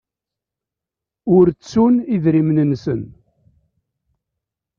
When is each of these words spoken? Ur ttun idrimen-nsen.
Ur 1.35 1.45
ttun 1.51 1.95
idrimen-nsen. 2.15 3.01